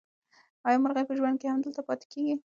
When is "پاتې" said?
1.87-2.05